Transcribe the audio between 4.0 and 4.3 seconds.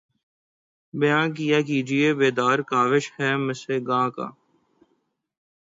کا